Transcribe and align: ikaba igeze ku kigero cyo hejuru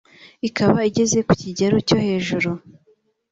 ikaba 0.47 0.79
igeze 0.89 1.19
ku 1.27 1.33
kigero 1.41 1.75
cyo 1.87 1.97
hejuru 2.05 2.49